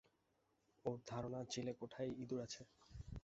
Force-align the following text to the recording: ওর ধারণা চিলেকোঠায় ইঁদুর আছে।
ওর 0.85 0.97
ধারণা 1.07 1.39
চিলেকোঠায় 1.51 2.11
ইঁদুর 2.21 2.39
আছে। 2.45 2.61